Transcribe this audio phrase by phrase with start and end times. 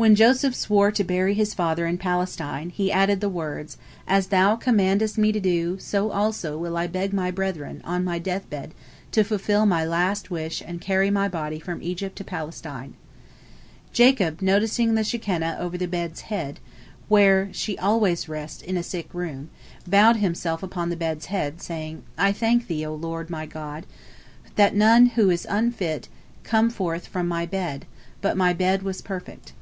[0.00, 3.76] When Joseph swore to bury his father in Palestine, he added the words,
[4.08, 8.18] "As thou commandest me to do, so also will I beg my brethren, on my
[8.18, 8.72] death bed,
[9.12, 12.94] to fulfil my last wish and carry my body from Egypt to Palestine."
[13.92, 16.60] Jacob, noticing the Shekinah over the bed's head,
[17.08, 19.50] where she always rests in a sick room,
[19.86, 23.84] bowed himself upon the bed's head, saying, "I thank thee, O Lord my God,
[24.56, 26.08] that none who is unfit
[26.42, 27.84] came forth from my bed,
[28.22, 29.52] but my bed was perfect."